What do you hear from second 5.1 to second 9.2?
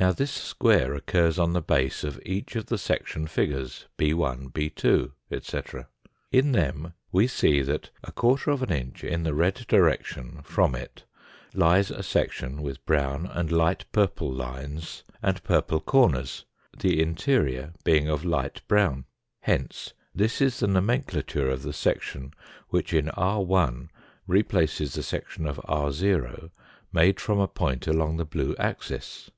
etc. In them we see that inch